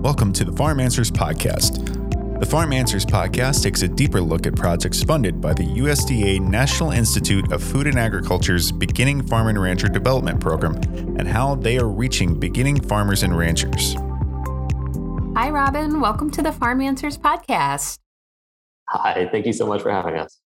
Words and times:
Welcome 0.00 0.32
to 0.32 0.46
the 0.46 0.52
Farm 0.52 0.80
Answers 0.80 1.10
Podcast. 1.10 2.40
The 2.40 2.46
Farm 2.46 2.72
Answers 2.72 3.04
Podcast 3.04 3.62
takes 3.62 3.82
a 3.82 3.88
deeper 3.88 4.22
look 4.22 4.46
at 4.46 4.56
projects 4.56 5.02
funded 5.02 5.42
by 5.42 5.52
the 5.52 5.62
USDA 5.62 6.40
National 6.40 6.90
Institute 6.90 7.52
of 7.52 7.62
Food 7.62 7.86
and 7.86 7.98
Agriculture's 7.98 8.72
Beginning 8.72 9.26
Farm 9.26 9.48
and 9.48 9.60
Rancher 9.60 9.88
Development 9.88 10.40
Program 10.40 10.76
and 11.18 11.28
how 11.28 11.54
they 11.54 11.76
are 11.76 11.86
reaching 11.86 12.40
beginning 12.40 12.80
farmers 12.80 13.22
and 13.22 13.36
ranchers. 13.36 13.92
Hi, 15.36 15.50
Robin. 15.50 16.00
Welcome 16.00 16.30
to 16.30 16.40
the 16.40 16.50
Farm 16.50 16.80
Answers 16.80 17.18
Podcast. 17.18 17.98
Hi, 18.88 19.28
thank 19.30 19.44
you 19.44 19.52
so 19.52 19.66
much 19.66 19.82
for 19.82 19.90
having 19.90 20.16
us. 20.16 20.40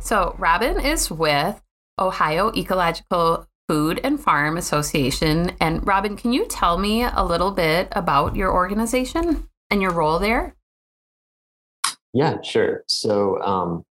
So, 0.00 0.34
Robin 0.38 0.80
is 0.80 1.10
with 1.10 1.60
Ohio 1.98 2.50
Ecological 2.56 3.46
Food 3.70 4.00
and 4.02 4.18
Farm 4.18 4.56
Association. 4.56 5.52
And 5.60 5.86
Robin, 5.86 6.16
can 6.16 6.32
you 6.32 6.44
tell 6.46 6.76
me 6.76 7.04
a 7.04 7.22
little 7.22 7.52
bit 7.52 7.86
about 7.92 8.34
your 8.34 8.52
organization 8.52 9.46
and 9.70 9.80
your 9.80 9.92
role 9.92 10.18
there? 10.18 10.56
Yeah, 12.12 12.42
sure. 12.42 12.82
So, 12.88 13.40
um, 13.42 13.84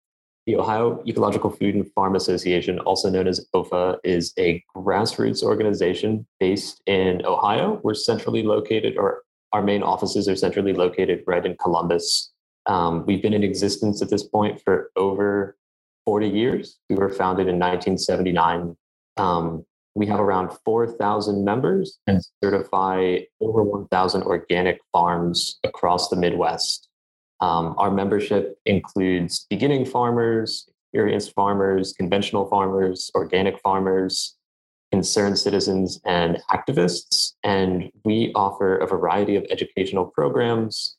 the 0.46 0.56
Ohio 0.56 1.00
Ecological 1.06 1.50
Food 1.50 1.76
and 1.76 1.88
Farm 1.92 2.16
Association, 2.16 2.80
also 2.80 3.08
known 3.08 3.28
as 3.28 3.46
OEFFA, 3.54 3.98
is 4.02 4.32
a 4.36 4.64
grassroots 4.76 5.44
organization 5.44 6.26
based 6.40 6.82
in 6.86 7.24
Ohio. 7.24 7.80
We're 7.84 7.94
centrally 7.94 8.42
located, 8.42 8.96
or 8.96 9.22
our 9.52 9.62
main 9.62 9.84
offices 9.84 10.28
are 10.28 10.34
centrally 10.34 10.72
located 10.72 11.22
right 11.24 11.46
in 11.46 11.56
Columbus. 11.56 12.32
Um, 12.66 13.06
we've 13.06 13.22
been 13.22 13.32
in 13.32 13.44
existence 13.44 14.02
at 14.02 14.10
this 14.10 14.24
point 14.24 14.60
for 14.60 14.90
over 14.96 15.56
40 16.04 16.28
years. 16.30 16.80
We 16.90 16.96
were 16.96 17.10
founded 17.10 17.46
in 17.46 17.60
1979 17.60 18.74
um, 19.18 19.64
we 19.98 20.06
have 20.06 20.20
around 20.20 20.50
4,000 20.64 21.44
members 21.44 21.98
and 22.06 22.22
certify 22.42 23.18
over 23.40 23.64
1,000 23.64 24.22
organic 24.22 24.78
farms 24.92 25.58
across 25.64 26.08
the 26.08 26.16
Midwest. 26.16 26.88
Um, 27.40 27.74
our 27.78 27.90
membership 27.90 28.58
includes 28.64 29.46
beginning 29.50 29.84
farmers, 29.84 30.68
experienced 30.86 31.34
farmers, 31.34 31.92
conventional 31.92 32.48
farmers, 32.48 33.10
organic 33.14 33.58
farmers, 33.60 34.36
concerned 34.92 35.38
citizens, 35.38 36.00
and 36.04 36.38
activists. 36.50 37.32
And 37.42 37.90
we 38.04 38.32
offer 38.34 38.78
a 38.78 38.86
variety 38.86 39.34
of 39.34 39.44
educational 39.50 40.06
programs, 40.06 40.96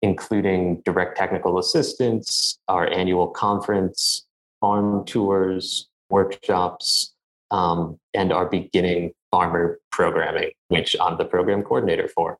including 0.00 0.80
direct 0.86 1.18
technical 1.18 1.58
assistance, 1.58 2.58
our 2.68 2.90
annual 2.90 3.28
conference, 3.28 4.26
farm 4.60 5.04
tours, 5.04 5.88
workshops, 6.10 7.14
um, 7.50 7.98
and 8.14 8.32
our 8.32 8.46
beginning 8.46 9.12
farmer 9.30 9.78
programming, 9.90 10.50
which 10.68 10.96
I'm 11.00 11.16
the 11.18 11.24
program 11.24 11.62
coordinator 11.62 12.08
for. 12.08 12.38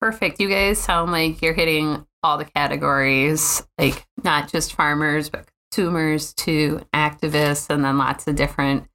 Perfect. 0.00 0.40
You 0.40 0.48
guys 0.48 0.78
sound 0.78 1.12
like 1.12 1.40
you're 1.40 1.54
hitting 1.54 2.06
all 2.22 2.38
the 2.38 2.44
categories, 2.44 3.66
like 3.78 4.06
not 4.22 4.50
just 4.50 4.74
farmers, 4.74 5.30
but 5.30 5.48
consumers 5.70 6.34
to 6.34 6.86
activists, 6.94 7.70
and 7.70 7.84
then 7.84 7.98
lots 7.98 8.26
of 8.26 8.36
different 8.36 8.88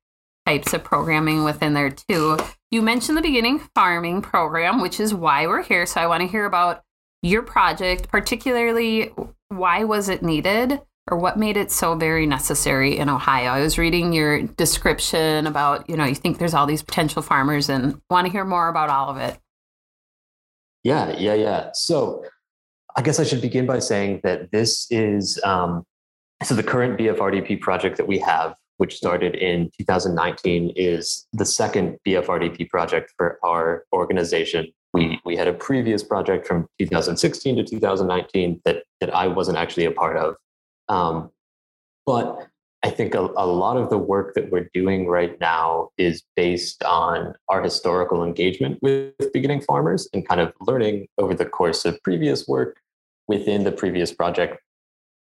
types 0.46 0.74
of 0.74 0.84
programming 0.84 1.44
within 1.44 1.74
there 1.74 1.90
too. 1.90 2.38
You 2.72 2.82
mentioned 2.82 3.18
the 3.18 3.22
beginning 3.22 3.60
farming 3.76 4.22
program, 4.22 4.82
which 4.82 5.00
is 5.00 5.14
why 5.14 5.48
we're 5.48 5.64
here. 5.64 5.86
So 5.86 6.02
I 6.02 6.08
want 6.08 6.22
to 6.22 6.28
hear 6.28 6.46
about 6.46 6.84
your 7.22 7.42
project, 7.42 8.08
particularly 8.10 9.14
why 9.50 9.84
was 9.84 10.10
it 10.10 10.24
needed? 10.24 10.82
Or 11.10 11.18
what 11.18 11.38
made 11.38 11.58
it 11.58 11.72
so 11.72 11.96
very 11.96 12.26
necessary 12.26 12.98
in 12.98 13.10
Ohio? 13.10 13.52
I 13.52 13.62
was 13.62 13.78
reading 13.78 14.14
your 14.14 14.44
description 14.44 15.48
about, 15.48 15.90
you 15.90 15.98
know, 15.98 16.06
you 16.06 16.16
think 16.16 16.38
there's 16.38 16.54
all 16.54 16.66
these 16.66 16.84
potential 16.84 17.22
farmers 17.22 17.70
and 17.70 18.00
want 18.10 18.28
to 18.28 18.32
hear 18.32 18.46
more 18.46 18.70
about 18.70 18.90
all 18.90 19.10
of 19.10 19.18
it. 19.18 19.38
Yeah, 20.84 21.16
yeah, 21.18 21.34
yeah. 21.34 21.70
So 21.74 22.26
I 22.96 23.02
guess 23.02 23.20
I 23.20 23.24
should 23.24 23.42
begin 23.42 23.66
by 23.66 23.80
saying 23.80 24.22
that 24.24 24.52
this 24.52 24.88
is 24.90 25.40
um, 25.44 25.84
so 26.44 26.56
the 26.56 26.64
current 26.64 26.98
BFRDP 26.98 27.62
project 27.62 27.98
that 27.98 28.08
we 28.08 28.18
have, 28.20 28.56
which 28.78 28.96
started 28.96 29.36
in 29.36 29.70
2019, 29.78 30.74
is 30.76 31.28
the 31.34 31.46
second 31.46 32.00
BFRDP 32.08 32.68
project 32.70 33.14
for 33.16 33.38
our 33.44 33.86
organization. 33.94 34.68
We 34.94 35.20
we 35.24 35.38
had 35.38 35.48
a 35.48 35.54
previous 35.54 36.04
project 36.04 36.48
from 36.48 36.68
2016 36.80 37.58
to 37.58 37.64
2019 37.64 38.62
that 38.66 38.84
that 39.00 39.14
I 39.16 39.28
wasn't 39.28 39.58
actually 39.58 39.86
a 39.86 39.92
part 39.92 40.18
of, 40.18 40.36
um, 40.92 41.32
but 42.06 42.48
I 42.84 42.90
think 42.90 43.16
a, 43.16 43.20
a, 43.20 43.48
lot 43.48 43.78
of 43.78 43.90
the 43.90 43.98
work 43.98 44.34
that 44.36 44.52
we're 44.52 44.70
doing 44.74 45.08
right 45.08 45.40
now 45.40 45.90
is 45.98 46.24
based 46.36 46.84
on 46.84 47.34
our 47.48 47.64
historical 47.64 48.24
engagement 48.26 48.80
with 48.82 49.14
beginning 49.32 49.62
farmers 49.62 50.10
and 50.14 50.28
kind 50.28 50.42
of 50.42 50.52
learning 50.60 51.08
over 51.18 51.34
the 51.34 51.46
course 51.46 51.86
of 51.86 52.02
previous 52.04 52.46
work 52.48 52.82
within 53.28 53.64
the 53.64 53.72
previous 53.72 54.12
project, 54.14 54.58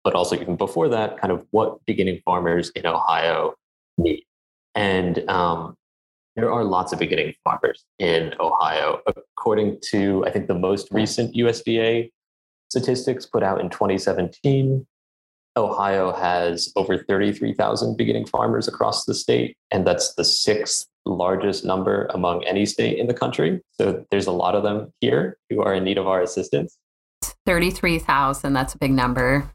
but 0.03 0.13
also 0.13 0.35
even 0.35 0.57
before 0.57 0.89
that, 0.89 1.21
kind 1.21 1.31
of 1.31 1.45
what 1.51 1.85
beginning 1.85 2.19
farmers 2.25 2.69
in 2.71 2.85
Ohio 2.85 3.53
need. 3.97 4.23
And 4.73 5.27
um, 5.29 5.75
there 6.35 6.51
are 6.51 6.65
lots 6.65 6.91
of 6.91 6.99
beginning 6.99 7.33
farmers 7.45 7.85
in 7.97 8.33
Ohio. 8.41 8.99
According 9.07 9.79
to, 9.91 10.25
I 10.25 10.31
think, 10.31 10.47
the 10.47 10.59
most 10.59 10.89
recent 10.91 11.33
USDA 11.33 12.11
statistics 12.69 13.25
put 13.25 13.43
out 13.43 13.61
in 13.61 13.69
2017, 13.69 14.85
Ohio 15.57 16.13
has 16.13 16.71
over 16.75 16.97
33,000 16.97 17.97
beginning 17.97 18.25
farmers 18.25 18.67
across 18.67 19.05
the 19.05 19.13
state, 19.13 19.57
and 19.71 19.87
that's 19.87 20.13
the 20.15 20.23
sixth 20.23 20.87
largest 21.05 21.63
number 21.63 22.09
among 22.13 22.43
any 22.45 22.65
state 22.65 22.97
in 22.97 23.07
the 23.07 23.13
country. 23.13 23.61
So 23.79 24.05
there's 24.11 24.27
a 24.27 24.31
lot 24.31 24.55
of 24.55 24.63
them 24.63 24.91
here 24.99 25.37
who 25.49 25.61
are 25.61 25.73
in 25.73 25.83
need 25.83 25.97
of 25.97 26.07
our 26.07 26.21
assistance. 26.21 26.77
33,000, 27.45 28.53
that's 28.53 28.73
a 28.73 28.77
big 28.77 28.91
number. 28.91 29.51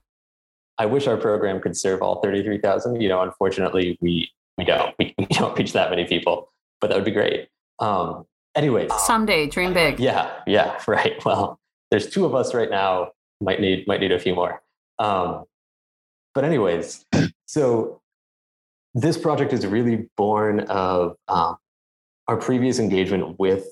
I 0.78 0.86
wish 0.86 1.06
our 1.06 1.16
program 1.16 1.60
could 1.60 1.76
serve 1.76 2.00
all 2.02 2.22
33,000. 2.22 3.00
You 3.00 3.08
know, 3.08 3.20
unfortunately, 3.20 3.98
we, 4.00 4.30
we 4.56 4.64
don't. 4.64 4.94
We, 4.98 5.14
we 5.18 5.26
don't 5.26 5.58
reach 5.58 5.72
that 5.74 5.90
many 5.90 6.06
people, 6.06 6.52
but 6.80 6.88
that 6.88 6.96
would 6.96 7.04
be 7.04 7.10
great. 7.10 7.48
Um, 7.80 8.24
anyways. 8.54 8.90
Someday, 9.04 9.46
dream 9.46 9.74
big. 9.74 10.00
Yeah, 10.00 10.30
yeah, 10.46 10.80
right. 10.88 11.22
Well, 11.24 11.58
there's 11.90 12.08
two 12.08 12.24
of 12.24 12.34
us 12.34 12.54
right 12.54 12.70
now. 12.70 13.10
Might 13.42 13.60
need 13.60 13.86
might 13.86 14.00
need 14.00 14.12
a 14.12 14.18
few 14.18 14.34
more. 14.34 14.62
Um, 14.98 15.44
but 16.34 16.44
anyways, 16.44 17.04
so 17.46 18.00
this 18.94 19.16
project 19.16 19.52
is 19.52 19.66
really 19.66 20.08
born 20.16 20.60
of 20.60 21.16
um, 21.28 21.56
our 22.28 22.36
previous 22.36 22.78
engagement 22.78 23.38
with 23.38 23.66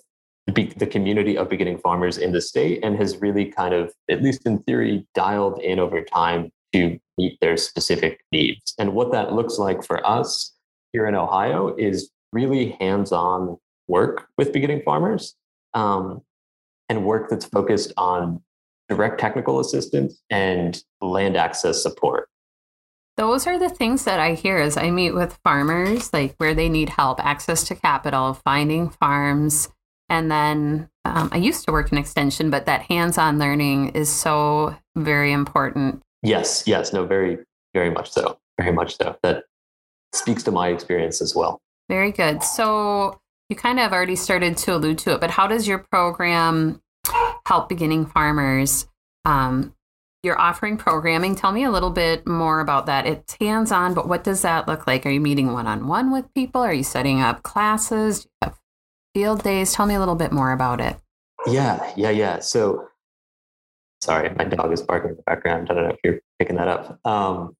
the 0.47 0.87
community 0.87 1.37
of 1.37 1.49
beginning 1.49 1.79
farmers 1.79 2.17
in 2.17 2.33
the 2.33 2.41
state 2.41 2.83
and 2.83 2.97
has 2.97 3.19
really 3.19 3.45
kind 3.47 3.75
of, 3.75 3.93
at 4.11 4.23
least 4.23 4.47
in 4.47 4.59
theory, 4.61 5.07
dialed 5.15 5.61
in 5.61 5.79
over 5.79 6.03
time 6.03 6.51
to 6.73 6.99
meet 7.19 7.39
their 7.41 7.57
specific 7.57 8.21
needs. 8.33 8.75
And 8.79 8.95
what 8.95 9.13
that 9.13 9.33
looks 9.33 9.59
like 9.59 9.85
for 9.85 10.05
us 10.07 10.55
here 10.93 11.07
in 11.07 11.15
Ohio 11.15 11.75
is 11.77 12.11
really 12.33 12.71
hands 12.81 13.13
on 13.13 13.59
work 13.89 14.29
with 14.39 14.53
beginning 14.53 14.83
farmers 14.85 15.35
um, 15.75 16.23
and 16.89 17.05
work 17.05 17.29
that's 17.29 17.45
focused 17.45 17.93
on 17.97 18.43
direct 18.89 19.21
technical 19.21 19.61
assistance 19.61 20.23
and 20.31 20.83
land 21.03 21.37
access 21.37 21.83
support 21.83 22.29
those 23.19 23.49
are 23.49 23.59
the 23.59 23.69
things 23.69 24.05
that 24.05 24.21
I 24.21 24.35
hear 24.35 24.59
as 24.59 24.77
I 24.77 24.93
meet 24.93 25.11
with 25.11 25.39
farmers, 25.43 26.13
like 26.13 26.37
where 26.39 26.55
they 26.55 26.69
need 26.69 26.89
help, 26.89 27.23
access 27.23 27.65
to 27.65 27.75
capital, 27.75 28.35
finding 28.35 28.91
farms. 28.91 29.69
And 30.09 30.31
then 30.31 30.89
um, 31.05 31.29
I 31.33 31.39
used 31.39 31.65
to 31.67 31.73
work 31.73 31.91
in 31.91 31.99
extension, 31.99 32.49
but 32.49 32.67
that 32.67 32.83
hands 32.83 33.19
on 33.19 33.41
learning 33.41 33.91
is 33.91 34.09
so 34.09 34.77
very 34.97 35.33
important. 35.33 36.01
Yes, 36.23 36.63
yes, 36.65 36.93
no, 36.93 37.05
very, 37.05 37.39
very 37.75 37.91
much 37.91 38.09
so. 38.11 38.39
Very 38.57 38.73
much 38.73 38.97
so. 38.97 39.17
That 39.25 39.45
speaks 40.13 40.45
to 40.45 40.53
my 40.53 40.69
experience 40.69 41.21
as 41.21 41.35
well. 41.35 41.61
Very 41.89 42.13
good. 42.13 42.45
So 42.45 43.21
you 43.49 43.57
kind 43.57 43.81
of 43.81 43.93
already 43.93 44.17
started 44.17 44.57
to 44.59 44.77
allude 44.77 44.99
to 44.99 45.15
it, 45.15 45.21
but 45.21 45.33
how 45.33 45.49
does 45.49 45.67
your 45.67 45.79
program 45.91 46.81
help 47.47 47.69
beginning 47.69 48.07
farmers 48.07 48.87
um, 49.25 49.75
you're 50.23 50.41
offering 50.41 50.77
programming. 50.77 51.37
Tell 51.37 51.53
me 51.53 51.65
a 51.65 51.71
little 51.71 51.91
bit 51.91 52.27
more 52.27 52.61
about 52.61 52.87
that. 52.87 53.07
It's 53.07 53.37
hands 53.41 53.71
on, 53.71 53.95
but 53.95 54.09
what 54.09 54.25
does 54.25 54.43
that 54.43 54.67
look 54.67 54.87
like? 54.87 55.07
Are 55.07 55.11
you 55.11 55.21
meeting 55.21 55.53
one 55.53 55.67
on 55.67 55.87
one 55.87 56.11
with 56.11 56.33
people? 56.35 56.61
Are 56.61 56.73
you 56.73 56.83
setting 56.83 57.21
up 57.21 57.43
classes? 57.43 58.27
Field 59.15 59.43
days? 59.43 59.73
Tell 59.73 59.87
me 59.87 59.95
a 59.95 59.99
little 59.99 60.17
bit 60.17 60.33
more 60.33 60.53
about 60.53 60.81
it. 60.81 60.97
Yeah, 61.47 61.93
yeah, 61.97 62.11
yeah. 62.11 62.41
So, 62.41 62.89
sorry, 64.01 64.31
my 64.37 64.45
dog 64.45 64.73
is 64.73 64.83
barking 64.83 65.11
in 65.11 65.17
the 65.17 65.23
background. 65.23 65.69
I 65.71 65.75
don't 65.75 65.85
know 65.85 65.91
if 65.91 66.01
you're 66.03 66.21
picking 66.39 66.57
that 66.57 66.69
up. 66.69 67.07
Um, 67.07 67.57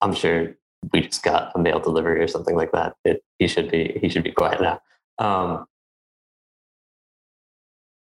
I'm 0.00 0.14
sure 0.14 0.56
we 0.92 1.02
just 1.02 1.22
got 1.22 1.52
a 1.54 1.58
mail 1.58 1.80
delivery 1.80 2.22
or 2.22 2.28
something 2.28 2.56
like 2.56 2.72
that. 2.72 2.94
It, 3.04 3.22
he 3.38 3.48
should 3.48 3.70
be 3.70 3.98
he 4.00 4.08
should 4.08 4.24
be 4.24 4.32
quiet 4.32 4.60
now. 4.60 4.80
Um, 5.18 5.66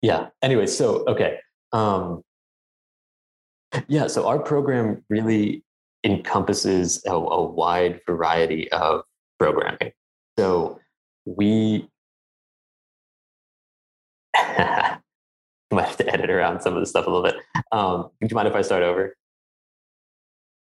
yeah. 0.03 0.29
Anyway, 0.43 0.67
so 0.67 1.05
okay. 1.07 1.39
Um, 1.73 2.23
yeah, 3.89 4.07
so 4.07 4.27
our 4.27 4.39
program 4.39 5.05
really 5.09 5.63
encompasses 6.05 7.03
a, 7.07 7.13
a 7.13 7.45
wide 7.45 8.01
variety 8.07 8.71
of 8.73 9.03
programming. 9.39 9.93
So 10.39 10.81
we 11.25 11.89
might 15.71 15.87
have 15.87 15.97
to 15.99 16.13
edit 16.13 16.31
around 16.31 16.63
some 16.63 16.75
of 16.75 16.81
the 16.81 16.87
stuff 16.87 17.07
a 17.07 17.11
little 17.11 17.25
bit. 17.25 17.37
Um, 17.73 18.11
do 18.21 18.27
you 18.29 18.35
mind 18.35 18.49
if 18.49 18.55
I 18.55 18.63
start 18.63 18.83
over? 18.83 19.15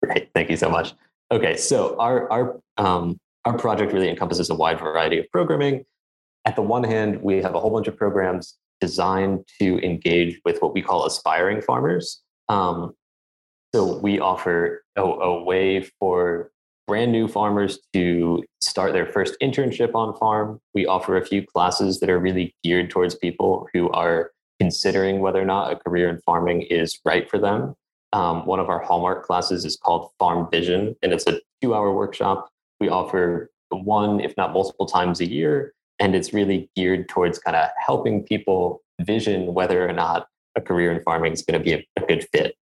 Great, 0.04 0.30
thank 0.34 0.50
you 0.50 0.58
so 0.58 0.70
much. 0.70 0.94
Okay, 1.32 1.56
so 1.56 1.98
our 1.98 2.30
our 2.32 2.60
um, 2.78 3.18
our 3.46 3.58
project 3.58 3.94
really 3.94 4.10
encompasses 4.10 4.50
a 4.50 4.56
wide 4.56 4.80
variety 4.80 5.20
of 5.20 5.26
programming. 5.32 5.86
At 6.46 6.56
the 6.56 6.62
one 6.62 6.84
hand, 6.84 7.22
we 7.22 7.42
have 7.42 7.56
a 7.56 7.60
whole 7.60 7.70
bunch 7.70 7.88
of 7.88 7.96
programs 7.96 8.58
designed 8.82 9.46
to 9.60 9.78
engage 9.86 10.42
with 10.44 10.62
what 10.62 10.74
we 10.74 10.82
call 10.82 11.06
aspiring 11.06 11.62
farmers. 11.62 12.22
Um, 12.50 12.94
so 13.74 13.98
we 14.00 14.20
offer 14.20 14.84
a, 14.98 15.02
a 15.02 15.44
way 15.44 15.84
for 16.00 16.52
brand 16.88 17.12
new 17.12 17.28
farmers 17.28 17.80
to 17.94 18.44
start 18.60 18.92
their 18.92 19.06
first 19.06 19.38
internship 19.42 19.96
on 19.96 20.18
farm. 20.18 20.60
We 20.74 20.86
offer 20.86 21.16
a 21.16 21.26
few 21.26 21.46
classes 21.46 22.02
that 22.02 22.10
are 22.10 22.20
really 22.20 22.54
geared 22.64 22.90
towards 22.90 23.16
people 23.16 23.70
who 23.74 23.90
are 23.92 24.32
considering 24.60 25.22
whether 25.22 25.42
or 25.42 25.46
not 25.46 25.72
a 25.72 25.76
career 25.78 26.10
in 26.10 26.20
farming 26.26 26.64
is 26.64 27.00
right 27.06 27.30
for 27.30 27.40
them. 27.40 27.76
Um, 28.14 28.46
one 28.46 28.60
of 28.60 28.68
our 28.68 28.80
hallmark 28.80 29.26
classes 29.26 29.64
is 29.64 29.78
called 29.78 30.10
Farm 30.20 30.50
Vision, 30.52 30.96
and 31.02 31.14
it's 31.14 31.26
a 31.28 31.40
two 31.62 31.74
hour 31.74 31.94
workshop. 31.94 32.50
We 32.82 32.90
offer 32.90 33.50
one, 33.70 34.20
if 34.20 34.36
not 34.36 34.52
multiple 34.52 34.86
times 34.86 35.22
a 35.22 35.30
year, 35.30 35.74
and 36.02 36.16
it's 36.16 36.34
really 36.34 36.70
geared 36.76 37.08
towards 37.08 37.40
kind 37.40 37.56
of 37.56 37.70
helping 37.78 38.24
people 38.24 38.82
vision 39.00 39.54
whether 39.54 39.88
or 39.88 39.94
not 39.94 40.28
a 40.58 40.62
career 40.62 40.92
in 40.92 41.02
farming 41.04 41.32
is 41.32 41.44
going 41.44 41.58
to 41.58 41.64
be 41.64 41.74
a, 41.74 41.86
a 42.02 42.06
good 42.06 42.28
fit. 42.34 42.56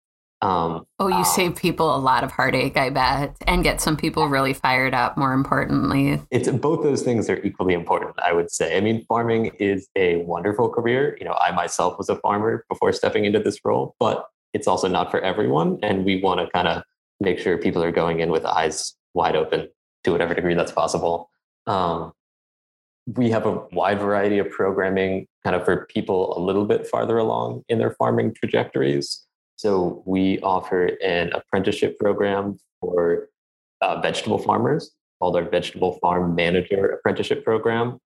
Um, 0.41 0.85
oh, 0.99 1.07
you 1.07 1.23
save 1.25 1.55
people 1.55 1.95
a 1.95 1.97
lot 1.97 2.23
of 2.23 2.31
heartache, 2.31 2.77
I 2.77 2.91
bet, 2.91 3.35
and 3.47 3.63
get 3.63 3.81
some 3.81 3.97
people 3.97 4.27
really 4.27 4.53
fired 4.53 4.93
up. 4.93 5.17
More 5.17 5.33
importantly, 5.33 6.21
it's 6.29 6.47
both 6.49 6.83
those 6.83 7.01
things 7.01 7.27
are 7.27 7.41
equally 7.43 7.73
important. 7.73 8.15
I 8.23 8.33
would 8.33 8.51
say. 8.51 8.77
I 8.77 8.81
mean, 8.81 9.03
farming 9.05 9.47
is 9.59 9.87
a 9.95 10.17
wonderful 10.17 10.69
career. 10.69 11.17
You 11.19 11.25
know, 11.25 11.35
I 11.41 11.51
myself 11.51 11.97
was 11.97 12.09
a 12.09 12.17
farmer 12.17 12.65
before 12.69 12.93
stepping 12.93 13.25
into 13.25 13.39
this 13.39 13.57
role, 13.65 13.95
but 13.99 14.27
it's 14.53 14.67
also 14.67 14.87
not 14.87 15.09
for 15.09 15.19
everyone, 15.21 15.79
and 15.81 16.05
we 16.05 16.21
want 16.21 16.39
to 16.39 16.47
kind 16.51 16.67
of 16.67 16.83
make 17.19 17.39
sure 17.39 17.57
people 17.57 17.83
are 17.83 17.91
going 17.91 18.19
in 18.19 18.29
with 18.29 18.45
eyes 18.45 18.95
wide 19.15 19.35
open 19.35 19.69
to 20.03 20.11
whatever 20.11 20.35
degree 20.35 20.53
that's 20.53 20.71
possible. 20.71 21.31
Um, 21.65 22.13
we 23.15 23.29
have 23.29 23.45
a 23.45 23.63
wide 23.71 23.99
variety 23.99 24.37
of 24.37 24.49
programming 24.49 25.27
kind 25.43 25.55
of 25.55 25.63
for 25.63 25.85
people 25.85 26.37
a 26.37 26.41
little 26.41 26.65
bit 26.65 26.85
farther 26.85 27.17
along 27.17 27.63
in 27.69 27.79
their 27.79 27.91
farming 27.91 28.33
trajectories. 28.33 29.25
So 29.55 30.03
we 30.05 30.39
offer 30.41 30.91
an 31.03 31.31
apprenticeship 31.33 31.97
program 31.97 32.59
for 32.81 33.29
uh, 33.81 34.01
vegetable 34.01 34.39
farmers 34.39 34.91
called 35.19 35.35
our 35.35 35.49
Vegetable 35.49 35.97
Farm 35.99 36.35
Manager 36.35 36.91
Apprenticeship 36.91 37.43
Program. 37.43 37.97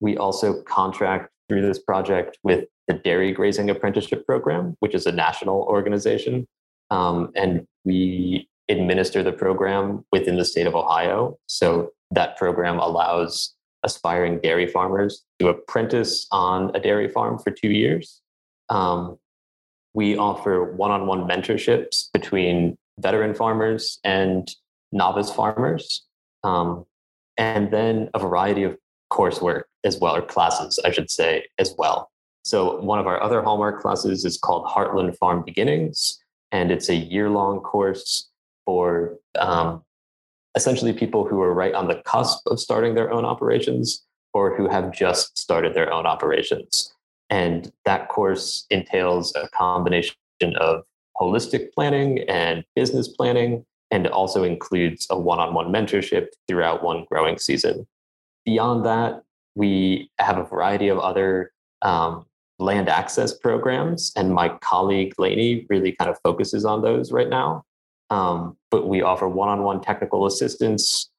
We 0.00 0.16
also 0.16 0.62
contract 0.62 1.30
through 1.48 1.62
this 1.62 1.80
project 1.80 2.38
with 2.42 2.66
the 2.86 2.94
Dairy 2.94 3.32
Grazing 3.32 3.70
Apprenticeship 3.70 4.24
Program, 4.26 4.76
which 4.80 4.94
is 4.94 5.06
a 5.06 5.12
national 5.12 5.62
organization. 5.62 6.46
Um, 6.90 7.30
and 7.34 7.66
we 7.84 8.48
administer 8.68 9.22
the 9.22 9.32
program 9.32 10.04
within 10.12 10.36
the 10.36 10.44
state 10.44 10.66
of 10.66 10.76
Ohio. 10.76 11.38
So 11.46 11.90
that 12.12 12.36
program 12.36 12.78
allows 12.78 13.54
aspiring 13.82 14.40
dairy 14.40 14.66
farmers 14.66 15.24
to 15.38 15.48
apprentice 15.48 16.26
on 16.30 16.74
a 16.74 16.80
dairy 16.80 17.08
farm 17.08 17.38
for 17.38 17.50
two 17.50 17.70
years. 17.70 18.20
Um, 18.68 19.18
we 19.94 20.16
offer 20.16 20.72
one 20.72 20.90
on 20.90 21.06
one 21.06 21.26
mentorships 21.26 22.10
between 22.12 22.78
veteran 22.98 23.34
farmers 23.34 23.98
and 24.04 24.48
novice 24.92 25.30
farmers, 25.30 26.06
um, 26.44 26.84
and 27.36 27.72
then 27.72 28.10
a 28.14 28.18
variety 28.18 28.62
of 28.62 28.76
coursework 29.12 29.62
as 29.84 29.98
well, 29.98 30.16
or 30.16 30.22
classes, 30.22 30.78
I 30.84 30.90
should 30.90 31.10
say, 31.10 31.46
as 31.58 31.74
well. 31.76 32.10
So, 32.44 32.80
one 32.80 32.98
of 32.98 33.06
our 33.06 33.22
other 33.22 33.42
hallmark 33.42 33.80
classes 33.80 34.24
is 34.24 34.38
called 34.38 34.66
Heartland 34.66 35.16
Farm 35.16 35.42
Beginnings, 35.44 36.18
and 36.52 36.70
it's 36.70 36.88
a 36.88 36.94
year 36.94 37.28
long 37.28 37.60
course 37.60 38.28
for 38.64 39.16
um, 39.38 39.82
essentially 40.56 40.92
people 40.92 41.26
who 41.26 41.40
are 41.40 41.54
right 41.54 41.74
on 41.74 41.88
the 41.88 42.02
cusp 42.04 42.46
of 42.46 42.58
starting 42.58 42.94
their 42.94 43.12
own 43.12 43.24
operations 43.24 44.04
or 44.32 44.56
who 44.56 44.68
have 44.68 44.92
just 44.92 45.38
started 45.38 45.74
their 45.74 45.92
own 45.92 46.06
operations. 46.06 46.92
And 47.30 47.72
that 47.84 48.08
course 48.08 48.66
entails 48.70 49.34
a 49.36 49.48
combination 49.48 50.14
of 50.58 50.82
holistic 51.20 51.72
planning 51.72 52.20
and 52.28 52.64
business 52.74 53.08
planning, 53.08 53.64
and 53.90 54.06
also 54.06 54.44
includes 54.44 55.06
a 55.10 55.18
one 55.18 55.38
on 55.38 55.52
one 55.52 55.72
mentorship 55.72 56.28
throughout 56.48 56.82
one 56.82 57.04
growing 57.10 57.38
season. 57.38 57.86
Beyond 58.44 58.84
that, 58.86 59.22
we 59.54 60.10
have 60.18 60.38
a 60.38 60.44
variety 60.44 60.88
of 60.88 60.98
other 60.98 61.52
um, 61.82 62.24
land 62.58 62.88
access 62.88 63.36
programs, 63.36 64.12
and 64.16 64.32
my 64.32 64.48
colleague 64.60 65.14
Lainey 65.18 65.66
really 65.68 65.92
kind 65.92 66.10
of 66.10 66.18
focuses 66.22 66.64
on 66.64 66.82
those 66.82 67.12
right 67.12 67.28
now. 67.28 67.64
Um, 68.10 68.56
but 68.70 68.88
we 68.88 69.02
offer 69.02 69.28
one 69.28 69.48
on 69.48 69.62
one 69.62 69.80
technical 69.80 70.26
assistance 70.26 71.10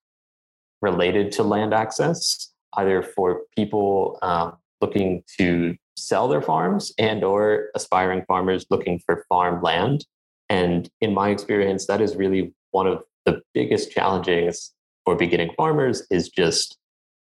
related 0.82 1.32
to 1.34 1.44
land 1.44 1.74
access, 1.74 2.52
either 2.76 3.02
for 3.02 3.42
people 3.56 4.20
um, 4.22 4.58
looking 4.82 5.24
to 5.38 5.76
sell 5.96 6.28
their 6.28 6.42
farms 6.42 6.92
and 6.98 7.24
or 7.24 7.70
aspiring 7.76 8.24
farmers 8.28 8.66
looking 8.70 9.00
for 9.00 9.26
farm 9.30 9.62
land. 9.62 10.06
And 10.50 10.90
in 11.00 11.14
my 11.14 11.30
experience, 11.30 11.88
that 11.88 12.02
is 12.02 12.16
really 12.16 12.54
one 12.72 12.88
of 12.88 13.04
the 13.26 13.42
biggest 13.54 13.92
challenges 13.92 14.74
for 15.06 15.16
beginning 15.16 15.52
farmers 15.56 16.04
is 16.10 16.30
just 16.30 16.78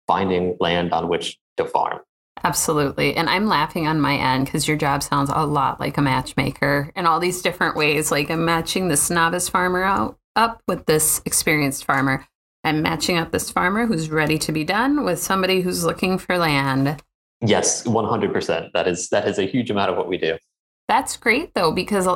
finding 0.06 0.56
land 0.60 0.92
on 0.92 1.08
which 1.08 1.38
to 1.56 1.64
farm. 1.64 2.00
Absolutely. 2.44 3.16
And 3.16 3.28
I'm 3.28 3.46
laughing 3.46 3.86
on 3.86 4.00
my 4.00 4.14
end 4.14 4.44
because 4.46 4.68
your 4.68 4.76
job 4.76 5.02
sounds 5.02 5.30
a 5.32 5.44
lot 5.44 5.80
like 5.80 5.98
a 5.98 6.02
matchmaker 6.02 6.90
in 6.94 7.06
all 7.06 7.20
these 7.20 7.42
different 7.42 7.76
ways. 7.76 8.10
Like 8.10 8.30
I'm 8.30 8.44
matching 8.44 8.88
this 8.88 9.10
novice 9.10 9.48
farmer 9.48 9.82
out 9.82 10.18
up 10.36 10.62
with 10.68 10.86
this 10.86 11.20
experienced 11.24 11.84
farmer. 11.84 12.24
I'm 12.64 12.82
matching 12.82 13.18
up 13.18 13.32
this 13.32 13.50
farmer 13.50 13.86
who's 13.86 14.10
ready 14.10 14.38
to 14.38 14.52
be 14.52 14.64
done 14.64 15.04
with 15.04 15.18
somebody 15.20 15.60
who's 15.60 15.84
looking 15.84 16.18
for 16.18 16.38
land. 16.38 17.02
Yes, 17.40 17.84
100%. 17.84 18.72
That 18.72 18.88
is 18.88 19.08
that 19.10 19.26
is 19.26 19.38
a 19.38 19.44
huge 19.44 19.70
amount 19.70 19.90
of 19.90 19.96
what 19.96 20.08
we 20.08 20.18
do. 20.18 20.38
That's 20.86 21.16
great 21.16 21.54
though 21.54 21.72
because 21.72 22.06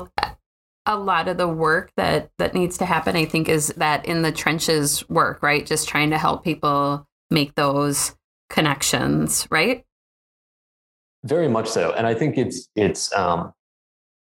a 0.86 0.96
lot 0.96 1.28
of 1.28 1.36
the 1.36 1.48
work 1.48 1.92
that 1.96 2.30
that 2.38 2.54
needs 2.54 2.78
to 2.78 2.86
happen 2.86 3.16
I 3.16 3.24
think 3.24 3.48
is 3.48 3.68
that 3.76 4.04
in 4.06 4.22
the 4.22 4.32
trenches 4.32 5.08
work, 5.08 5.42
right? 5.42 5.64
Just 5.64 5.88
trying 5.88 6.10
to 6.10 6.18
help 6.18 6.44
people 6.44 7.06
make 7.30 7.54
those 7.54 8.14
connections, 8.50 9.46
right? 9.50 9.84
Very 11.24 11.48
much 11.48 11.68
so. 11.68 11.92
And 11.92 12.06
I 12.06 12.14
think 12.14 12.36
it's 12.36 12.68
it's 12.74 13.12
um 13.14 13.52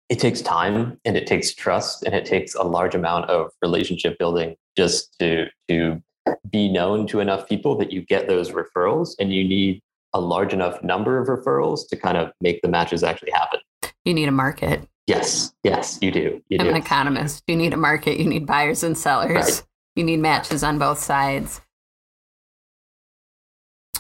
it 0.10 0.20
takes 0.20 0.42
time 0.42 1.00
and 1.06 1.16
it 1.16 1.28
takes 1.28 1.54
trust 1.54 2.04
and 2.04 2.16
it 2.16 2.26
takes 2.26 2.56
a 2.56 2.64
large 2.64 2.96
amount 2.96 3.30
of 3.30 3.52
relationship 3.62 4.18
building 4.18 4.56
just 4.76 5.16
to 5.20 5.48
to 5.70 6.02
be 6.50 6.70
known 6.72 7.08
to 7.08 7.20
enough 7.20 7.48
people 7.48 7.76
that 7.78 7.92
you 7.92 8.02
get 8.02 8.28
those 8.28 8.52
referrals 8.52 9.12
and 9.20 9.34
you 9.34 9.44
need 9.48 9.82
a 10.14 10.20
large 10.20 10.54
enough 10.54 10.82
number 10.84 11.20
of 11.20 11.28
referrals 11.28 11.88
to 11.88 11.96
kind 11.96 12.18
of 12.18 12.32
make 12.42 12.62
the 12.62 12.68
matches 12.68 13.04
actually 13.04 13.32
happen. 13.32 13.60
You 14.06 14.14
need 14.14 14.28
a 14.28 14.32
market. 14.32 14.88
Yes, 15.08 15.54
yes, 15.64 15.98
you 16.02 16.12
do. 16.12 16.42
You 16.50 16.58
I'm 16.60 16.66
do. 16.66 16.72
an 16.72 16.76
economist. 16.76 17.44
You 17.48 17.56
need 17.56 17.74
a 17.74 17.78
market. 17.78 18.20
You 18.20 18.28
need 18.28 18.46
buyers 18.46 18.84
and 18.84 18.98
sellers. 18.98 19.32
Right. 19.32 19.64
You 19.96 20.04
need 20.04 20.20
matches 20.20 20.64
on 20.64 20.78
both 20.78 21.00
sides. 21.00 21.62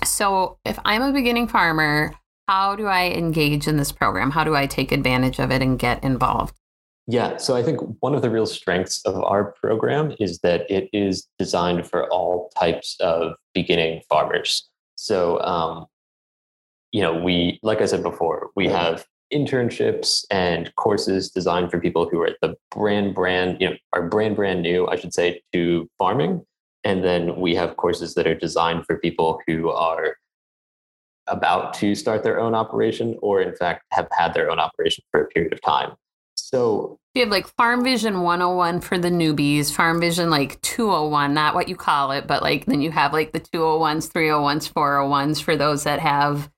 So, 0.04 0.58
if 0.66 0.80
I'm 0.86 1.02
a 1.02 1.12
beginning 1.12 1.48
farmer, 1.48 2.14
how 2.50 2.76
do 2.76 2.88
I 2.88 3.10
engage 3.10 3.68
in 3.68 3.78
this 3.78 3.92
program? 3.92 4.32
How 4.32 4.44
do 4.44 4.56
I 4.56 4.66
take 4.66 4.92
advantage 4.92 5.38
of 5.38 5.52
it 5.52 5.62
and 5.62 5.78
get 5.78 6.04
involved? 6.04 6.56
Yeah, 7.06 7.38
so 7.38 7.56
I 7.56 7.62
think 7.62 7.80
one 8.00 8.16
of 8.16 8.24
the 8.24 8.30
real 8.32 8.48
strengths 8.48 9.06
of 9.06 9.24
our 9.24 9.52
program 9.62 10.16
is 10.20 10.40
that 10.40 10.66
it 10.68 10.90
is 10.92 11.28
designed 11.38 11.86
for 11.88 12.10
all 12.10 12.50
types 12.58 12.98
of 13.02 13.34
beginning 13.54 14.02
farmers. 14.10 14.68
So, 14.96 15.40
um, 15.42 15.86
you 16.92 17.04
know, 17.04 17.22
we, 17.22 17.60
like 17.62 17.82
I 17.82 17.86
said 17.86 18.02
before, 18.02 18.50
we 18.56 18.68
have 18.68 19.06
internships 19.32 20.26
and 20.32 20.74
courses 20.76 21.30
designed 21.30 21.70
for 21.70 21.80
people 21.80 22.10
who 22.10 22.20
are 22.22 22.28
at 22.28 22.38
the 22.42 22.56
brand, 22.72 23.14
brand, 23.14 23.62
you 23.62 23.70
know, 23.70 23.76
are 23.94 24.10
brand, 24.10 24.36
brand 24.36 24.64
new, 24.64 24.88
I 24.88 24.96
should 24.96 25.14
say, 25.14 25.40
to 25.54 25.88
farming. 26.00 26.44
And 26.84 27.04
then 27.04 27.40
we 27.40 27.54
have 27.54 27.78
courses 27.78 28.16
that 28.16 28.26
are 28.26 28.34
designed 28.34 28.88
for 28.88 28.98
people 28.98 29.40
who 29.46 29.70
are 29.70 30.16
about 31.30 31.74
to 31.76 31.96
start 31.96 32.24
their 32.24 32.40
own 32.40 32.56
operation 32.56 33.18
or, 33.22 33.42
in 33.42 33.56
fact, 33.56 33.86
have 33.92 34.08
had 34.12 34.34
their 34.34 34.50
own 34.52 34.60
operation 34.60 35.04
for 35.12 35.22
a 35.22 35.28
period 35.28 35.54
of 35.54 35.62
time. 35.62 35.94
So 36.36 36.98
you 37.14 37.22
have 37.22 37.32
like 37.32 37.48
Farm 37.48 37.84
Vision 37.84 38.22
101 38.22 38.82
for 38.82 38.98
the 38.98 39.10
newbies, 39.10 39.72
Farm 39.72 40.00
Vision 40.00 40.30
like 40.30 40.62
201, 40.62 41.34
not 41.34 41.54
what 41.54 41.68
you 41.68 41.76
call 41.76 42.12
it, 42.12 42.28
but 42.28 42.42
like 42.42 42.66
then 42.66 42.82
you 42.82 42.92
have 42.92 43.14
like 43.14 43.32
the 43.32 43.40
201s, 43.40 44.12
301s, 44.12 44.72
401s 44.72 45.42
for 45.42 45.56
those 45.56 45.84
that 45.84 46.00
have 46.00 46.50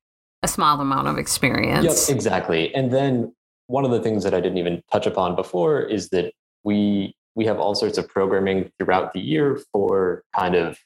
a 0.44 0.48
small 0.48 0.80
amount 0.80 1.08
of 1.08 1.18
experience. 1.18 2.08
Yep, 2.10 2.16
exactly. 2.16 2.74
And 2.76 2.92
then 2.92 3.34
one 3.68 3.86
of 3.86 3.92
the 3.92 4.02
things 4.02 4.24
that 4.24 4.34
I 4.34 4.42
didn't 4.42 4.58
even 4.58 4.84
touch 4.92 5.06
upon 5.08 5.36
before 5.36 5.82
is 5.82 6.10
that 6.10 6.34
we 6.64 7.16
we 7.36 7.46
have 7.46 7.60
all 7.60 7.76
sorts 7.76 7.98
of 7.98 8.08
programming 8.10 8.70
throughout 8.78 9.14
the 9.14 9.22
year 9.22 9.60
for 9.72 10.24
kind 10.36 10.56
of 10.56 10.78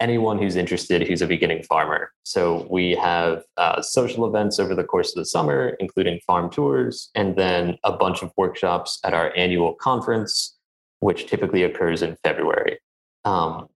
anyone 0.00 0.38
who's 0.38 0.56
interested 0.56 1.06
who's 1.06 1.22
a 1.22 1.26
beginning 1.26 1.62
farmer. 1.62 2.10
So 2.24 2.66
we 2.70 2.94
have 2.96 3.44
uh, 3.56 3.80
social 3.80 4.26
events 4.26 4.58
over 4.58 4.74
the 4.74 4.84
course 4.84 5.10
of 5.10 5.16
the 5.16 5.26
summer, 5.26 5.76
including 5.80 6.20
farm 6.26 6.50
tours, 6.50 7.10
and 7.14 7.36
then 7.36 7.78
a 7.84 7.92
bunch 7.92 8.22
of 8.22 8.32
workshops 8.36 8.98
at 9.04 9.14
our 9.14 9.32
annual 9.36 9.74
conference, 9.74 10.56
which 11.00 11.26
typically 11.26 11.62
occurs 11.62 12.02
in 12.02 12.16
February. 12.24 12.78
Um, 13.24 13.68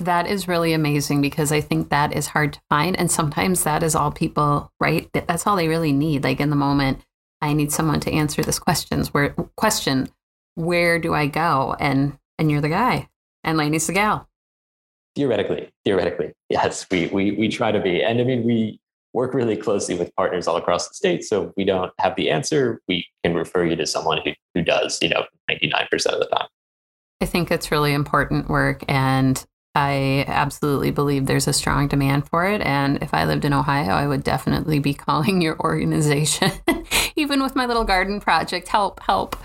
That 0.00 0.26
is 0.26 0.48
really 0.48 0.72
amazing 0.72 1.20
because 1.20 1.52
I 1.52 1.60
think 1.60 1.90
that 1.90 2.12
is 2.12 2.28
hard 2.28 2.54
to 2.54 2.60
find. 2.68 2.98
And 2.98 3.10
sometimes 3.10 3.62
that 3.62 3.82
is 3.82 3.94
all 3.94 4.10
people, 4.10 4.72
right? 4.80 5.08
That's 5.12 5.46
all 5.46 5.54
they 5.54 5.68
really 5.68 5.92
need. 5.92 6.24
Like 6.24 6.40
in 6.40 6.50
the 6.50 6.56
moment, 6.56 7.00
I 7.40 7.52
need 7.52 7.70
someone 7.70 8.00
to 8.00 8.12
answer 8.12 8.42
this 8.42 8.58
questions 8.58 9.12
where 9.12 9.30
question, 9.56 10.08
where 10.54 10.98
do 10.98 11.14
I 11.14 11.26
go? 11.26 11.76
And 11.78 12.18
and 12.38 12.50
you're 12.50 12.60
the 12.60 12.68
guy. 12.68 13.08
And 13.44 13.58
Lainey's 13.58 13.86
the 13.86 13.92
gal. 13.92 14.28
Theoretically, 15.14 15.70
theoretically, 15.84 16.32
yes, 16.48 16.86
we 16.90 17.08
we 17.08 17.32
we 17.32 17.48
try 17.48 17.70
to 17.70 17.80
be. 17.80 18.02
And 18.02 18.20
I 18.20 18.24
mean 18.24 18.44
we 18.44 18.80
work 19.12 19.34
really 19.34 19.56
closely 19.56 19.94
with 19.94 20.14
partners 20.16 20.46
all 20.46 20.56
across 20.56 20.88
the 20.88 20.94
state. 20.94 21.24
So 21.24 21.52
we 21.56 21.64
don't 21.64 21.92
have 21.98 22.16
the 22.16 22.30
answer. 22.30 22.80
We 22.88 23.06
can 23.24 23.34
refer 23.34 23.64
you 23.64 23.76
to 23.76 23.86
someone 23.86 24.20
who, 24.24 24.32
who 24.54 24.62
does, 24.62 24.98
you 25.02 25.08
know, 25.08 25.24
99% 25.50 25.92
of 26.06 26.20
the 26.20 26.28
time. 26.32 26.46
I 27.20 27.26
think 27.26 27.50
it's 27.50 27.70
really 27.70 27.92
important 27.92 28.48
work. 28.48 28.84
And 28.88 29.44
I 29.74 30.24
absolutely 30.26 30.90
believe 30.90 31.26
there's 31.26 31.48
a 31.48 31.52
strong 31.52 31.88
demand 31.88 32.28
for 32.28 32.46
it. 32.46 32.60
And 32.60 33.02
if 33.02 33.14
I 33.14 33.24
lived 33.24 33.44
in 33.44 33.52
Ohio, 33.52 33.92
I 33.92 34.06
would 34.06 34.24
definitely 34.24 34.78
be 34.80 34.94
calling 34.94 35.40
your 35.40 35.58
organization, 35.60 36.50
even 37.16 37.42
with 37.42 37.56
my 37.56 37.66
little 37.66 37.84
garden 37.84 38.20
project. 38.20 38.68
Help, 38.68 39.00
help. 39.00 39.36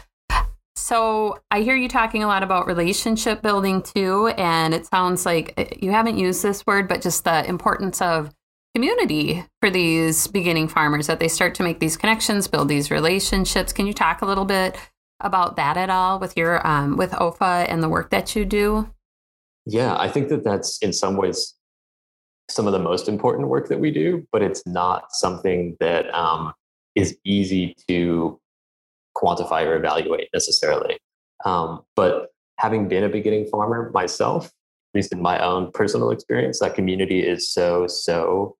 So 0.75 1.39
I 1.49 1.61
hear 1.61 1.75
you 1.75 1.89
talking 1.89 2.23
a 2.23 2.27
lot 2.27 2.43
about 2.43 2.67
relationship 2.67 3.41
building 3.41 3.81
too. 3.81 4.27
And 4.37 4.73
it 4.73 4.85
sounds 4.85 5.25
like 5.25 5.53
uh, 5.57 5.65
you 5.79 5.91
haven't 5.91 6.17
used 6.17 6.43
this 6.43 6.65
word, 6.65 6.87
but 6.87 7.01
just 7.01 7.23
the 7.23 7.45
importance 7.47 8.01
of 8.01 8.33
community 8.77 9.43
for 9.59 9.71
these 9.71 10.27
beginning 10.27 10.67
farmers 10.67 11.07
that 11.07 11.19
they 11.19 11.27
start 11.27 11.55
to 11.55 11.63
make 11.63 11.79
these 11.79 11.97
connections, 11.97 12.47
build 12.47 12.69
these 12.69 12.91
relationships. 12.91 13.73
Can 13.73 13.87
you 13.87 13.93
talk 13.93 14.21
a 14.21 14.25
little 14.25 14.45
bit 14.45 14.77
about 15.19 15.55
that 15.55 15.77
at 15.77 15.89
all 15.89 16.19
with 16.19 16.37
your 16.37 16.65
um, 16.67 16.95
with 16.95 17.09
OEFFA 17.13 17.65
and 17.67 17.81
the 17.81 17.89
work 17.89 18.11
that 18.11 18.35
you 18.35 18.45
do? 18.45 18.87
Yeah, 19.65 19.97
I 19.97 20.09
think 20.09 20.29
that 20.29 20.43
that's 20.43 20.77
in 20.83 20.93
some 20.93 21.17
ways 21.17 21.55
some 22.51 22.67
of 22.67 22.73
the 22.73 22.77
most 22.77 23.09
important 23.09 23.47
work 23.47 23.67
that 23.69 23.79
we 23.79 23.89
do, 23.89 24.27
but 24.31 24.43
it's 24.43 24.61
not 24.67 25.05
something 25.09 25.75
that 25.79 26.13
um, 26.13 26.53
is 26.93 27.17
easy 27.25 27.75
to 27.87 28.39
quantify 29.15 29.65
or 29.65 29.75
evaluate 29.75 30.29
necessarily. 30.35 30.99
Um, 31.45 31.81
but 31.95 32.27
having 32.59 32.87
been 32.87 33.03
a 33.03 33.09
beginning 33.09 33.47
farmer 33.47 33.89
myself, 33.91 34.45
at 34.45 34.51
least 34.93 35.11
in 35.11 35.19
my 35.19 35.43
own 35.43 35.71
personal 35.71 36.11
experience, 36.11 36.59
that 36.59 36.75
community 36.75 37.27
is 37.27 37.51
so, 37.51 37.87
so 37.87 38.55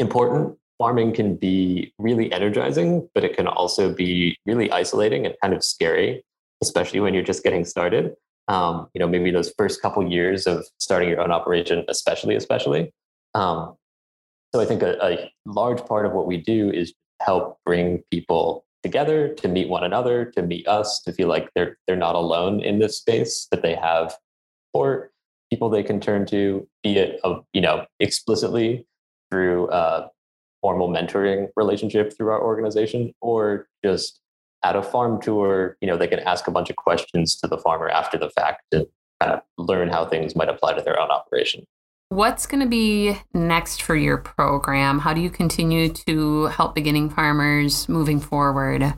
important. 0.00 0.56
Farming 0.78 1.12
can 1.12 1.36
be 1.36 1.92
really 1.98 2.32
energizing, 2.32 3.08
but 3.14 3.22
it 3.22 3.36
can 3.36 3.46
also 3.46 3.92
be 3.92 4.36
really 4.46 4.72
isolating 4.72 5.26
and 5.26 5.34
kind 5.42 5.54
of 5.54 5.62
scary, 5.62 6.24
especially 6.62 7.00
when 7.00 7.14
you're 7.14 7.22
just 7.22 7.44
getting 7.44 7.64
started 7.64 8.16
um, 8.50 8.88
you 8.94 8.98
know, 8.98 9.06
maybe 9.06 9.30
those 9.30 9.54
first 9.56 9.80
couple 9.80 10.04
years 10.10 10.46
of 10.48 10.66
starting 10.78 11.08
your 11.08 11.20
own 11.20 11.30
operation, 11.30 11.84
especially, 11.88 12.34
especially. 12.34 12.92
Um, 13.34 13.76
so 14.52 14.60
I 14.60 14.64
think 14.64 14.82
a, 14.82 14.98
a 15.00 15.30
large 15.46 15.84
part 15.86 16.04
of 16.04 16.12
what 16.12 16.26
we 16.26 16.36
do 16.36 16.68
is 16.68 16.92
help 17.22 17.58
bring 17.64 18.02
people 18.10 18.64
together 18.82 19.28
to 19.34 19.46
meet 19.46 19.68
one 19.68 19.84
another, 19.84 20.24
to 20.32 20.42
meet 20.42 20.66
us, 20.66 21.00
to 21.02 21.12
feel 21.12 21.28
like 21.28 21.48
they're 21.54 21.78
they're 21.86 21.94
not 21.94 22.16
alone 22.16 22.60
in 22.60 22.80
this 22.80 22.98
space, 22.98 23.46
that 23.52 23.62
they 23.62 23.76
have 23.76 24.16
support, 24.66 25.12
people 25.48 25.70
they 25.70 25.84
can 25.84 26.00
turn 26.00 26.26
to, 26.26 26.66
be 26.82 26.96
it 26.96 27.20
uh, 27.22 27.36
you 27.52 27.60
know 27.60 27.86
explicitly 28.00 28.84
through 29.30 29.70
a 29.70 30.10
formal 30.60 30.88
mentoring 30.88 31.48
relationship 31.56 32.16
through 32.16 32.30
our 32.30 32.42
organization, 32.42 33.12
or 33.20 33.66
just 33.84 34.20
at 34.62 34.76
a 34.76 34.82
farm 34.82 35.20
tour, 35.20 35.76
you 35.80 35.88
know, 35.88 35.96
they 35.96 36.06
can 36.06 36.20
ask 36.20 36.46
a 36.46 36.50
bunch 36.50 36.68
of 36.70 36.76
questions 36.76 37.36
to 37.36 37.46
the 37.46 37.58
farmer 37.58 37.88
after 37.88 38.18
the 38.18 38.30
fact 38.30 38.62
to 38.70 38.86
kind 39.20 39.32
of 39.32 39.40
learn 39.56 39.88
how 39.88 40.04
things 40.04 40.36
might 40.36 40.48
apply 40.48 40.74
to 40.74 40.82
their 40.82 41.00
own 41.00 41.10
operation. 41.10 41.64
What's 42.10 42.46
going 42.46 42.60
to 42.60 42.68
be 42.68 43.16
next 43.32 43.82
for 43.82 43.94
your 43.94 44.18
program? 44.18 44.98
How 44.98 45.14
do 45.14 45.20
you 45.20 45.30
continue 45.30 45.88
to 45.90 46.46
help 46.46 46.74
beginning 46.74 47.08
farmers 47.08 47.88
moving 47.88 48.18
forward? 48.18 48.94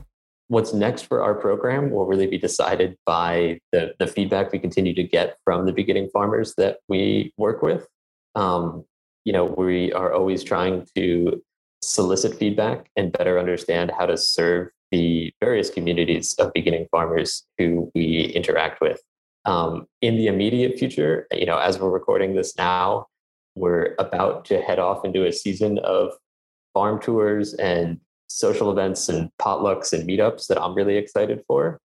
What's 0.47 0.73
next 0.73 1.03
for 1.03 1.21
our 1.21 1.35
program 1.35 1.91
will 1.91 2.05
really 2.05 2.27
be 2.27 2.37
decided 2.39 2.97
by 3.05 3.59
the, 3.71 3.93
the 3.99 4.07
feedback 4.07 4.51
we 4.51 4.59
continue 4.59 4.93
to 4.95 5.03
get 5.03 5.37
from 5.45 5.65
the 5.65 5.71
beginning 5.71 6.09
farmers 6.11 6.55
that 6.57 6.79
we 6.89 7.31
work 7.37 7.61
with. 7.61 7.87
Um, 8.35 8.83
you 9.25 9.33
know, 9.33 9.45
we 9.45 9.91
are 9.93 10.13
always 10.13 10.43
trying 10.43 10.85
to 10.95 11.41
solicit 11.81 12.37
feedback 12.37 12.89
and 12.95 13.11
better 13.11 13.39
understand 13.39 13.91
how 13.97 14.05
to 14.05 14.17
serve 14.17 14.69
the 14.91 15.33
various 15.39 15.69
communities 15.69 16.33
of 16.35 16.53
beginning 16.53 16.87
farmers 16.91 17.45
who 17.57 17.91
we 17.95 18.31
interact 18.35 18.79
with. 18.79 19.01
Um, 19.45 19.87
in 20.01 20.15
the 20.15 20.27
immediate 20.27 20.77
future, 20.79 21.27
you 21.31 21.45
know, 21.45 21.57
as 21.57 21.79
we're 21.79 21.89
recording 21.89 22.35
this 22.35 22.57
now, 22.57 23.07
we're 23.55 23.95
about 23.99 24.45
to 24.45 24.61
head 24.61 24.79
off 24.79 25.03
into 25.03 25.25
a 25.25 25.31
season 25.31 25.79
of 25.79 26.13
farm 26.73 26.99
tours 27.01 27.53
and 27.55 27.99
social 28.27 28.71
events 28.71 29.09
and 29.09 29.29
potlucks 29.39 29.93
and 29.93 30.07
meetups 30.07 30.47
that 30.47 30.61
I'm 30.61 30.73
really 30.73 30.97
excited 30.97 31.43
for. 31.47 31.79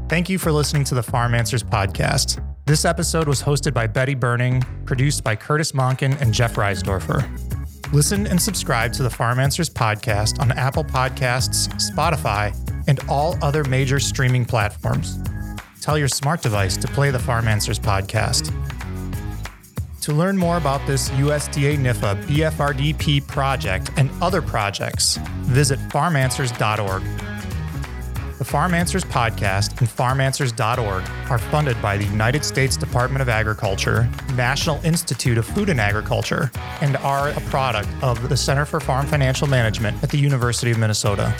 Thank 0.09 0.27
you 0.27 0.39
for 0.39 0.51
listening 0.51 0.83
to 0.85 0.95
the 0.95 1.03
Farm 1.03 1.35
Answers 1.35 1.61
podcast. 1.61 2.43
This 2.65 2.83
episode 2.83 3.27
was 3.27 3.43
hosted 3.43 3.75
by 3.75 3.85
Betty 3.85 4.15
Berning, 4.15 4.65
produced 4.83 5.23
by 5.23 5.35
Curtis 5.35 5.73
Monken 5.73 6.19
and 6.19 6.33
Jeff 6.33 6.55
Reisdorfer. 6.55 7.23
Listen 7.93 8.25
and 8.25 8.41
subscribe 8.41 8.91
to 8.93 9.03
the 9.03 9.09
Farm 9.11 9.39
Answers 9.39 9.69
podcast 9.69 10.39
on 10.39 10.51
Apple 10.53 10.83
Podcasts, 10.83 11.69
Spotify, 11.91 12.55
and 12.87 12.99
all 13.07 13.37
other 13.43 13.63
major 13.65 13.99
streaming 13.99 14.45
platforms. 14.45 15.19
Tell 15.79 15.95
your 15.95 16.07
smart 16.07 16.41
device 16.41 16.75
to 16.77 16.87
play 16.87 17.11
the 17.11 17.19
Farm 17.19 17.47
Answers 17.47 17.77
podcast. 17.77 18.51
To 20.01 20.11
learn 20.11 20.39
more 20.39 20.57
about 20.57 20.85
this 20.87 21.09
USDA 21.09 21.77
NIFA 21.77 22.23
BFRDP 22.23 23.27
project 23.27 23.91
and 23.95 24.09
other 24.23 24.41
projects, 24.41 25.17
visit 25.43 25.77
farmanswers.org. 25.89 27.03
The 28.39 28.45
Farm 28.45 28.73
Answers 28.73 29.03
podcast 29.03 29.77
and 29.81 29.89
farmanswers.org 29.89 31.03
are 31.29 31.37
funded 31.37 31.81
by 31.81 31.97
the 31.97 32.05
United 32.05 32.45
States 32.45 32.77
Department 32.77 33.21
of 33.21 33.27
Agriculture, 33.27 34.09
National 34.35 34.79
Institute 34.85 35.37
of 35.37 35.45
Food 35.45 35.67
and 35.67 35.81
Agriculture, 35.81 36.49
and 36.79 36.95
are 36.97 37.31
a 37.31 37.41
product 37.49 37.89
of 38.01 38.29
the 38.29 38.37
Center 38.37 38.63
for 38.63 38.79
Farm 38.79 39.05
Financial 39.07 39.45
Management 39.45 40.01
at 40.03 40.09
the 40.09 40.17
University 40.17 40.71
of 40.71 40.77
Minnesota. 40.77 41.35